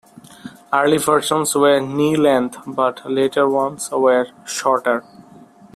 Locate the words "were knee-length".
1.53-2.57